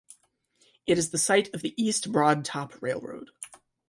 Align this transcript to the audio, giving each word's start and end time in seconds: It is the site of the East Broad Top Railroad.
It 0.87 0.97
is 0.97 1.11
the 1.11 1.19
site 1.19 1.53
of 1.53 1.61
the 1.61 1.75
East 1.79 2.11
Broad 2.11 2.43
Top 2.43 2.81
Railroad. 2.81 3.29